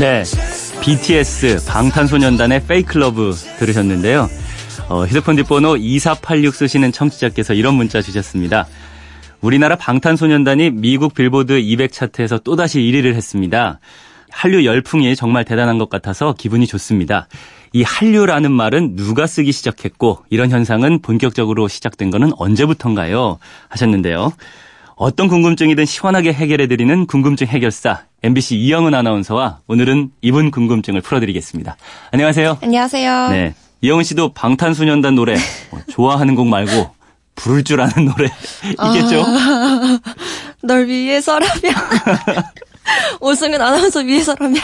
[0.00, 0.24] 네,
[0.82, 4.28] BTS 방탄소년단의 Fake Love 들으셨는데요.
[4.88, 8.66] 어, 휴대폰 뒷번호 2486 쓰시는 청취자께서 이런 문자 주셨습니다.
[9.40, 13.78] 우리나라 방탄소년단이 미국 빌보드 200 차트에서 또다시 1위를 했습니다.
[14.32, 17.28] 한류 열풍이 정말 대단한 것 같아서 기분이 좋습니다.
[17.72, 23.38] 이 한류라는 말은 누가 쓰기 시작했고 이런 현상은 본격적으로 시작된 것은 언제부턴가요?
[23.68, 24.32] 하셨는데요.
[24.96, 31.76] 어떤 궁금증이든 시원하게 해결해드리는 궁금증 해결사 MBC 이영은 아나운서와 오늘은 이분 궁금증을 풀어드리겠습니다.
[32.12, 32.58] 안녕하세요.
[32.62, 33.28] 안녕하세요.
[33.30, 35.36] 네, 이영은 씨도 방탄소년단 노래
[35.70, 36.94] 뭐 좋아하는 곡 말고
[37.34, 38.30] 부를 줄 아는 노래
[38.70, 39.24] 있겠죠?
[39.26, 39.98] 아,
[40.62, 41.52] 널 위해서라면
[43.20, 44.60] 오승은 아나운서 위해서라면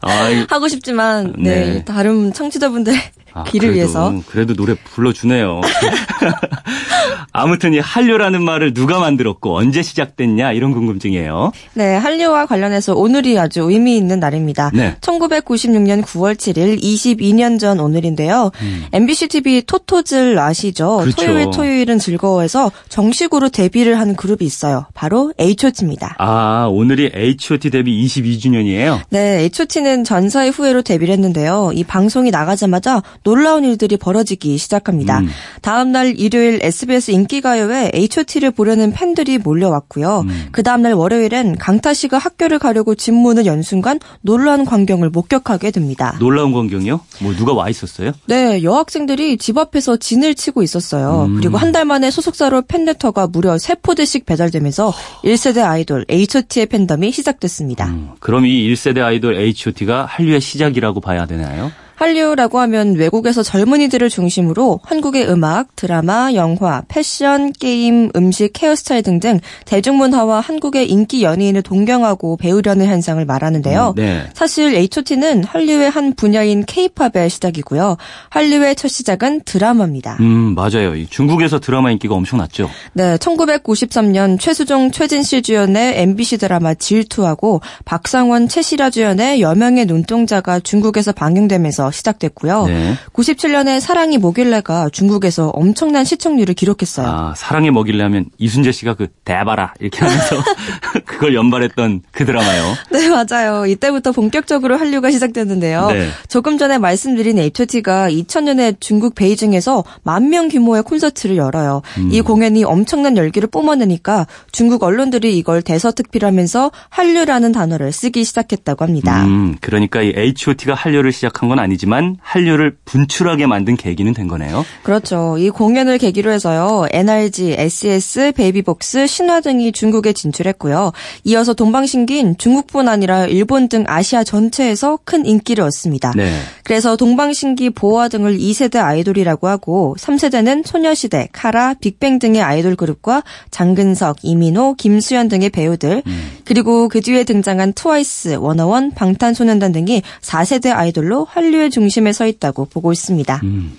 [0.00, 1.84] 아, 하고 싶지만 네, 네.
[1.84, 2.94] 다른 청취자분들
[3.32, 5.60] 아, 그래도, 위해서 그래도 노래 불러주네요.
[7.32, 11.52] 아무튼 이 한류라는 말을 누가 만들었고 언제 시작됐냐 이런 궁금증이에요.
[11.74, 14.70] 네, 한류와 관련해서 오늘이 아주 의미 있는 날입니다.
[14.74, 14.96] 네.
[15.00, 18.50] 1996년 9월 7일 22년 전 오늘인데요.
[18.60, 18.86] 음.
[18.92, 20.98] MBC TV 토토즐 아시죠?
[20.98, 21.26] 그렇죠.
[21.26, 24.86] 토요일 토요일은 즐거워해서 정식으로 데뷔를 한 그룹이 있어요.
[24.94, 26.16] 바로 H.O.T입니다.
[26.18, 29.00] 아, 오늘이 H.O.T 데뷔 22주년이에요?
[29.10, 31.70] 네, H.O.T는 전사의 후예로 데뷔를 했는데요.
[31.74, 35.18] 이 방송이 나가자마자 놀라운 일들이 벌어지기 시작합니다.
[35.18, 35.28] 음.
[35.60, 40.20] 다음 날 일요일 SBS 인기가요에 H.O.T를 보려는 팬들이 몰려왔고요.
[40.20, 40.48] 음.
[40.50, 45.72] 그 다음 날 월요일엔 강타 씨가 학교를 가려고 집 문을 연 순간 놀라운 광경을 목격하게
[45.72, 46.16] 됩니다.
[46.20, 47.00] 놀라운 광경이요?
[47.20, 48.12] 뭐 누가 와 있었어요?
[48.26, 51.26] 네, 여학생들이 집 앞에서 진을 치고 있었어요.
[51.28, 51.36] 음.
[51.36, 54.90] 그리고 한 달 만에 소속사로 팬레터가 무려 3포대씩 배달되면서
[55.22, 57.88] 1세대 아이돌 H.O.T의 팬덤이 시작됐습니다.
[57.88, 58.12] 음.
[58.20, 61.70] 그럼 이 1세대 아이돌 H.O.T가 한류의 시작이라고 봐야 되나요?
[61.98, 70.38] 한류라고 하면 외국에서 젊은이들을 중심으로 한국의 음악, 드라마, 영화, 패션, 게임, 음식, 헤어스타일 등등 대중문화와
[70.38, 73.94] 한국의 인기 연예인을 동경하고 배우려는 현상을 말하는데요.
[73.96, 74.22] 음, 네.
[74.32, 77.96] 사실 H.O.T는 한류의 한 분야인 K-팝의 시작이고요.
[78.28, 80.18] 한류의 첫 시작은 드라마입니다.
[80.20, 80.94] 음, 맞아요.
[81.08, 82.70] 중국에서 드라마 인기가 엄청났죠.
[82.92, 91.87] 네, 1993년 최수종, 최진실 주연의 MBC 드라마 질투하고 박상원, 최시라 주연의 여명의 눈동자가 중국에서 방영되면서
[91.90, 92.66] 시작됐고요.
[92.66, 92.94] 네.
[93.12, 97.06] 97년에 사랑이 뭐길래가 중국에서 엄청난 시청률을 기록했어요.
[97.06, 100.36] 아, 사랑이 뭐길래 하면 이순재 씨가 그 대바라 이렇게 하면서
[101.04, 102.74] 그걸 연발했던 그 드라마요.
[102.92, 103.66] 네, 맞아요.
[103.66, 105.88] 이때부터 본격적으로 한류가 시작됐는데요.
[105.90, 106.08] 네.
[106.28, 111.80] 조금 전에 말씀드린 H.O.T가 2000년에 중국 베이징에서 만 명 규모의 콘서트를 열어요.
[111.96, 112.10] 음.
[112.12, 119.24] 이 공연이 엄청난 열기를 뿜어내니까 중국 언론들이 이걸 대서특필하면서 한류라는 단어를 쓰기 시작했다고 합니다.
[119.24, 121.77] 음, 그러니까 이 H.O.T가 한류를 시작한 건 아니죠.
[121.78, 124.64] 아니지만 한류를 분출하게 만든 계기는 된 거네요.
[124.82, 125.36] 그렇죠.
[125.38, 126.86] 이 공연을 계기로 해서요.
[126.90, 130.92] NRG, SES, 베이비복스, 신화 등이 중국에 진출했고요.
[131.24, 136.12] 이어서 동방신기는 중국뿐 아니라 일본 등 아시아 전체에서 큰 인기를 얻습니다.
[136.16, 136.30] 네.
[136.64, 144.18] 그래서 동방신기, 보아 등을 2세대 아이돌이라고 하고 3세대는 소녀시대, 카라, 빅뱅 등의 아이돌 그룹과 장근석,
[144.22, 146.30] 이민호, 김수현 등의 배우들 음.
[146.48, 152.90] 그리고 그 뒤에 등장한 트와이스, 워너원, 방탄소년단 등이 4세대 아이돌로 한류의 중심에 서 있다고 보고
[152.90, 153.40] 있습니다.
[153.44, 153.78] 음.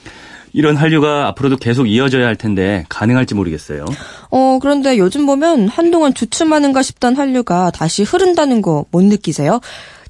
[0.53, 3.85] 이런 한류가 앞으로도 계속 이어져야 할 텐데 가능할지 모르겠어요.
[4.29, 9.59] 어, 그런데 요즘 보면 한동안 주춤하는가 싶던 한류가 다시 흐른다는 거 못 느끼세요?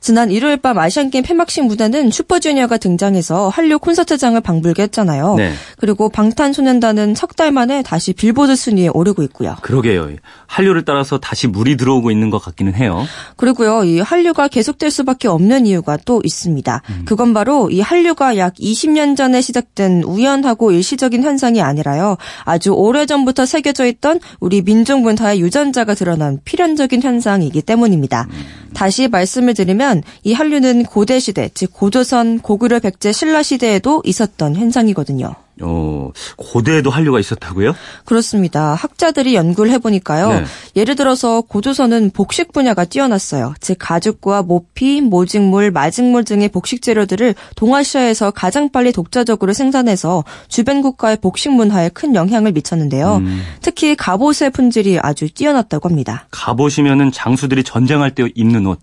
[0.01, 5.35] 지난 일요일 밤 아시안게임 폐막식 무대는 슈퍼주니어가 등장해서 한류 콘서트장을 방불게 했잖아요.
[5.35, 5.53] 네.
[5.77, 9.55] 그리고 방탄소년단은 석 달 만에 다시 빌보드 순위에 오르고 있고요.
[9.61, 10.09] 그러게요.
[10.47, 13.05] 한류를 따라서 다시 물이 들어오고 있는 것 같기는 해요.
[13.37, 16.81] 그리고요, 이 한류가 계속될 수밖에 없는 이유가 또 있습니다.
[16.89, 17.01] 음.
[17.05, 22.17] 그건 바로 이 한류가 약 20년 전에 시작된 우연하고 일시적인 현상이 아니라요.
[22.43, 28.27] 아주 오래전부터 새겨져 있던 우리 민족 문화의 유전자가 드러난 필연적인 현상이기 때문입니다.
[28.29, 28.45] 음.
[28.74, 35.35] 다시 말씀을 드리면 이 한류는 고대 시대, 즉 고조선, 고구려 백제 신라 시대에도 있었던 현상이거든요.
[35.61, 37.76] 어, 고대에도 한류가 있었다고요?
[38.06, 38.73] 그렇습니다.
[38.73, 40.29] 학자들이 연구를 해보니까요.
[40.29, 40.44] 네.
[40.76, 43.53] 예를 들어서 고조선은 복식 분야가 뛰어났어요.
[43.59, 51.17] 즉 가죽과 모피, 모직물, 마직물 등의 복식 재료들을 동아시아에서 가장 빨리 독자적으로 생산해서 주변 국가의
[51.17, 53.17] 복식 문화에 큰 영향을 미쳤는데요.
[53.17, 53.41] 음.
[53.62, 56.28] 특히 갑옷의 품질이 아주 뛰어났다고 합니다.
[56.32, 58.79] 갑옷이면은 장수들이 전쟁할 때 입는 옷.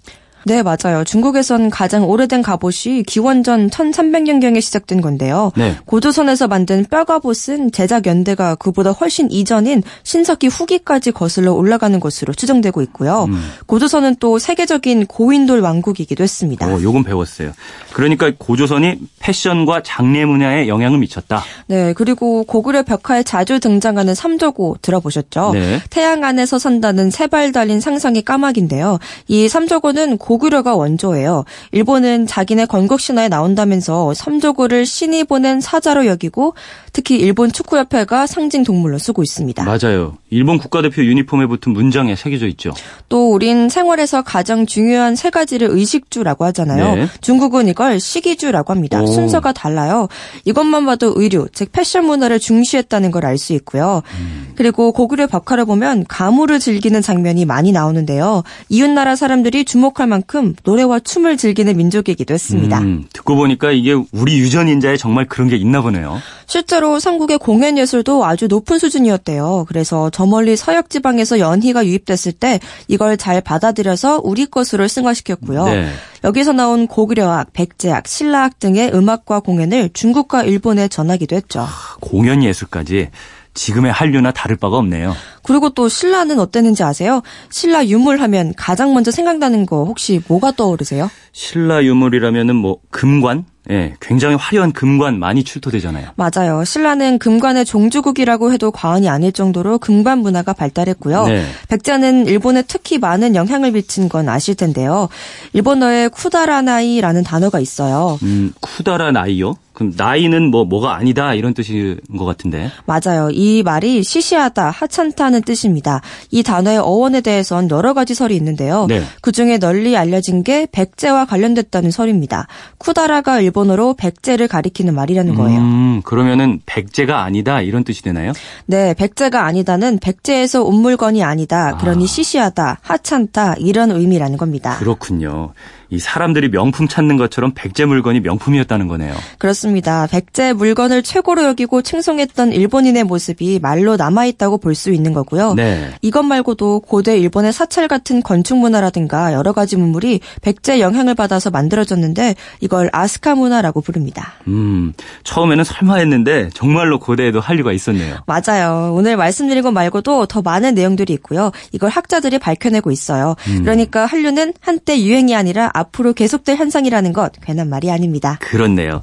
[0.47, 1.03] 네, 맞아요.
[1.03, 5.51] 중국에선 가장 오래된 갑옷이 기원전 1300년경에 시작된 건데요.
[5.57, 5.75] 네.
[5.87, 13.25] 고조선에서 만든 뼈갑옷은 제작 연대가 그보다 훨씬 이전인 신석기 후기까지 거슬러 올라가는 것으로 추정되고 있고요.
[13.25, 13.43] 음.
[13.67, 16.65] 고조선은 또 세계적인 고인돌 왕국이기도 했습니다.
[16.69, 17.51] 어, 요건 배웠어요.
[17.93, 21.43] 그러니까 고조선이 패션과 장례 문화에 영향을 미쳤다.
[21.67, 25.51] 네, 그리고 고구려 벽화에 자주 등장하는 삼조고 들어보셨죠?
[25.55, 25.81] 네.
[25.91, 29.01] 태양 안에서 산다는 세 발 달린 상상의 까마귀인데요.
[29.27, 31.45] 이 삼조고는 고 고구려가 원조예요.
[31.73, 36.55] 일본은 자기네 건국 신화에 나온다면서 섬조고를 신이 보낸 사자로 여기고
[36.93, 39.65] 특히 일본 축구협회가 상징 동물로 쓰고 있습니다.
[39.65, 40.17] 맞아요.
[40.31, 42.73] 일본 국가대표 유니폼에 붙은 문장에 새겨져 있죠.
[43.09, 46.95] 또 우린 생활에서 가장 중요한 세 가지를 의식주라고 하잖아요.
[46.97, 47.07] 네.
[47.21, 49.01] 중국은 이걸 식이주라고 합니다.
[49.03, 49.07] 오.
[49.07, 50.09] 순서가 달라요.
[50.45, 54.03] 이것만 봐도 의류, 즉 패션 문화를 중시했다는 걸 알 수 있고요.
[54.21, 54.53] 음.
[54.57, 58.43] 그리고 고구려 벽화를 보면 가무를 즐기는 장면이 많이 나오는데요.
[58.69, 60.16] 이웃나라 사람들이 주목할 만큼
[60.65, 62.79] 노래와 춤을 즐기는 민족이기도 했습니다.
[62.81, 66.21] 음, 듣고 보니까 이게 우리 유전인자에 정말 그런 게 있나 보네요.
[66.47, 69.67] 실제로 삼국의 공연 예술도 아주 높은 수준이었대요.
[69.69, 75.65] 그래서 저 멀리 서역 지방에서 연희가 유입됐을 때 이걸 잘 받아들여서 우리 것으로 승화시켰고요.
[75.67, 75.89] 네.
[76.27, 81.65] 여기서 나온 고구려악, 백제악, 신라악 등의 음악과 공연을 중국과 일본에 전하기도 했죠.
[82.01, 83.11] 공연 예술까지
[83.55, 85.15] 지금의 한류나 다를 바가 없네요.
[85.45, 87.23] 그리고 또 신라는 어땠는지 아세요?
[87.51, 91.09] 신라 유물 하면 가장 먼저 생각나는 거 혹시 뭐가 떠오르세요?
[91.31, 93.45] 신라 유물이라면은 뭐 금관?
[93.71, 96.11] 예, 굉장히 화려한 금관 많이 출토되잖아요.
[96.15, 96.65] 맞아요.
[96.65, 101.27] 신라는 금관의 종주국이라고 해도 과언이 아닐 정도로 금관 문화가 발달했고요.
[101.27, 101.45] 네.
[101.69, 105.09] 백제는 일본에 특히 많은 영향을 미친 건 아실 텐데요.
[105.53, 108.19] 일본어에 쿠다라나이라는 단어가 있어요.
[108.23, 109.57] 음, 쿠다라 나이요?
[109.77, 112.71] 그럼 나이는 뭐 뭐가 아니다 이런 뜻인 것 같은데.
[112.87, 113.29] 맞아요.
[113.31, 116.01] 이 말이 시시하다, 하찮다는 뜻입니다.
[116.31, 118.87] 이 단어의 어원에 대해선 여러 가지 설이 있는데요.
[118.89, 119.03] 네.
[119.21, 122.47] 그 중에 널리 알려진 게 백제와 관련됐다는 설입니다.
[122.79, 125.59] 쿠다라가 일본어로 백제를 가리키는 말이라는 거예요.
[125.61, 128.33] 음, 그러면은 백제가 아니다 이런 뜻이 되나요?
[128.65, 131.77] 네, 백제가 아니다는 백제에서 온 물건이 아니다.
[131.77, 134.79] 그러니 시시하다, 하찮다 이런 의미라는 겁니다.
[134.79, 135.53] 그렇군요.
[135.91, 139.15] 이 사람들이 명품 찾는 것처럼 백제 물건이 명품이었다는 거네요.
[139.39, 140.07] 그렇습니다.
[140.07, 145.55] 백제 물건을 최고로 여기고 칭송했던 일본인의 모습이 말로 남아있다고 볼 수 있는 거고요.
[145.55, 145.91] 네.
[146.03, 152.35] 이것 말고도 고대 일본의 사찰 같은 건축 문화라든가 여러 가지 문물이 백제 영향을 받아서 만들어졌는데
[152.61, 154.35] 이걸 아스카 문화라고 부릅니다.
[154.49, 154.93] 음,
[155.25, 158.17] 처음에는 설마 했는데 정말로 고대에도 한류가 있었네요.
[158.27, 158.93] 맞아요.
[158.95, 161.51] 오늘 말씀드린 것 말고도 더 많은 내용들이 있고요.
[161.73, 163.35] 이걸 학자들이 밝혀내고 있어요.
[163.63, 168.39] 그러니까 한류는 한때 유행이 아니라 앞으로 계속될 현상이라는 것 괜한 말이 아닙니다.
[168.41, 169.03] 그렇네요.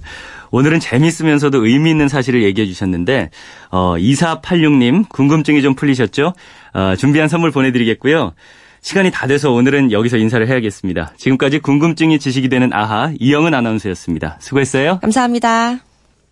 [0.51, 3.29] 오늘은 재밌으면서도 의미 있는 사실을 얘기해 주셨는데
[3.71, 6.33] 어, 2486님 궁금증이 좀 풀리셨죠?
[6.73, 8.33] 어, 준비한 선물 보내드리겠고요.
[8.81, 11.13] 시간이 다 돼서 오늘은 여기서 인사를 해야겠습니다.
[11.17, 14.37] 지금까지 궁금증이 지식이 되는 아하 이영은 아나운서였습니다.
[14.41, 14.99] 수고했어요.
[14.99, 15.92] 감사합니다.